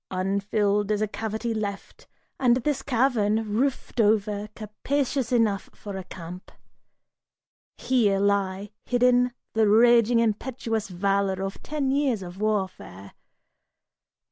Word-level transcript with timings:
Unfilled 0.09 0.89
is 0.89 0.99
a 1.03 1.07
cavity 1.07 1.53
left, 1.53 2.07
and 2.39 2.55
this 2.63 2.81
cavern, 2.81 3.53
Roofed 3.55 4.01
over, 4.01 4.49
capacious 4.55 5.31
enough 5.31 5.69
for 5.75 5.95
a 5.95 6.03
camp. 6.03 6.51
Here 7.77 8.17
lie 8.17 8.71
hidden 8.83 9.31
The 9.53 9.69
raging 9.69 10.17
impetuous 10.17 10.87
valor 10.87 11.43
of 11.43 11.61
ten 11.61 11.91
years 11.91 12.23
of 12.23 12.41
warfare. 12.41 13.11